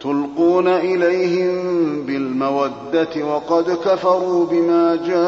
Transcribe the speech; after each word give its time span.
تلقون 0.00 0.68
إليهم 0.68 1.52
بالمودة 2.02 3.24
وقد 3.24 3.70
كفروا 3.70 4.46
بما 4.46 4.96
جاءكم 4.96 5.20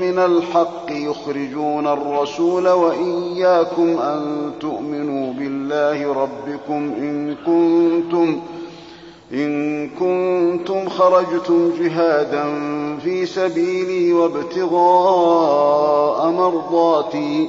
من 0.00 0.18
الحق 0.18 0.86
يخرجون 0.90 1.86
الرسول 1.86 2.68
وإياكم 2.68 3.98
أن 3.98 4.50
تؤمنوا 4.60 5.32
بالله 5.32 6.12
ربكم 6.12 6.92
إن 6.98 7.34
كنتم 7.46 8.40
إن 9.32 9.88
كنتم 9.88 10.88
خرجتم 10.88 11.72
جهادا 11.80 12.44
في 12.98 13.26
سبيلي 13.26 14.12
وابتغاء 14.12 15.50
مرضاتي 16.30 17.48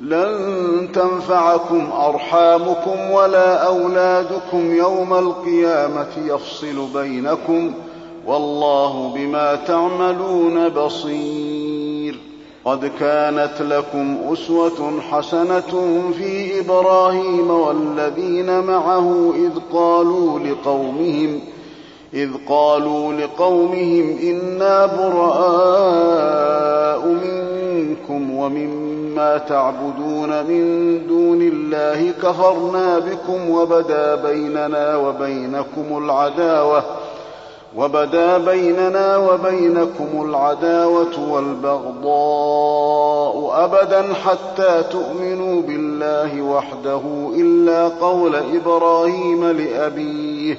لن 0.00 0.88
تنفعكم 0.94 1.90
أرحامكم 1.92 3.10
ولا 3.10 3.66
أولادكم 3.66 4.74
يوم 4.74 5.14
القيامة 5.14 6.08
يفصل 6.26 6.86
بينكم 6.94 7.74
والله 8.26 9.12
بما 9.14 9.54
تعملون 9.54 10.68
بصير. 10.68 12.28
قد 12.64 12.90
كانت 13.00 13.62
لكم 13.62 14.16
أسوة 14.32 15.00
حسنة 15.10 16.02
في 16.18 16.60
إبراهيم 16.60 17.50
والذين 17.50 18.60
معه 18.60 19.32
إذ 19.36 19.50
قالوا 19.72 20.38
لقومهم 20.38 21.40
إذ 22.14 22.30
قالوا 22.48 23.12
لقومهم 23.12 24.18
إنا 24.22 24.86
براء 24.86 26.38
منكم 27.98 28.30
ومما 28.36 29.38
تعبدون 29.38 30.28
من 30.46 31.00
دون 31.08 31.42
الله 31.42 32.10
كفرنا 32.22 32.98
بكم 32.98 33.50
وبدا 33.50 34.14
بيننا 34.14 34.96
وبينكم 34.96 36.04
العداوة 36.04 36.82
وبدا 37.76 38.38
بيننا 38.38 39.16
وبينكم 39.16 40.24
العداوة 40.28 41.30
والبغضاء 42.18 42.84
أبدا 43.64 44.14
حتى 44.14 44.82
تؤمنوا 44.90 45.62
بالله 45.62 46.42
وحده 46.42 47.00
إلا 47.36 47.88
قول 47.88 48.36
إبراهيم 48.36 49.44
لأبيه 49.44 50.58